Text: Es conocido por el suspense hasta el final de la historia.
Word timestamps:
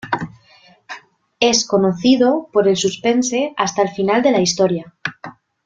Es 1.39 1.67
conocido 1.67 2.49
por 2.51 2.67
el 2.67 2.75
suspense 2.75 3.53
hasta 3.55 3.83
el 3.83 3.89
final 3.89 4.23
de 4.23 4.31
la 4.31 4.41
historia. 4.41 4.95